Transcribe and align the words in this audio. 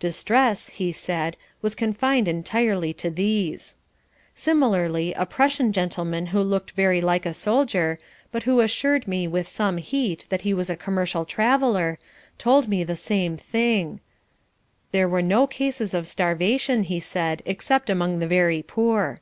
Distress, 0.00 0.68
he 0.68 0.90
said, 0.90 1.36
was 1.62 1.76
confined 1.76 2.26
entirely 2.26 2.92
to 2.94 3.08
these. 3.08 3.76
Similarly 4.34 5.12
a 5.14 5.24
Prussian 5.26 5.72
gentleman 5.72 6.26
who 6.26 6.40
looked 6.42 6.72
very 6.72 7.00
like 7.00 7.24
a 7.24 7.32
soldier, 7.32 8.00
but 8.32 8.42
who 8.42 8.58
assured 8.58 9.06
me 9.06 9.28
with 9.28 9.46
some 9.46 9.76
heat 9.76 10.26
that 10.28 10.40
he 10.40 10.52
was 10.52 10.68
a 10.68 10.74
commercial 10.74 11.24
traveller, 11.24 12.00
told 12.36 12.66
me 12.68 12.82
the 12.82 12.96
same 12.96 13.36
thing: 13.36 14.00
There 14.90 15.08
were 15.08 15.22
no 15.22 15.46
cases 15.46 15.94
of 15.94 16.08
starvation, 16.08 16.82
he 16.82 16.98
said, 16.98 17.40
except 17.46 17.88
among 17.88 18.18
the 18.18 18.26
very 18.26 18.62
poor. 18.64 19.20